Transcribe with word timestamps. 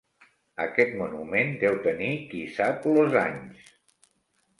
Aquest 0.63 0.95
monument 1.01 1.51
deu 1.63 1.77
tenir 1.87 2.07
qui-sap-los 2.31 3.19
anys. 3.25 3.69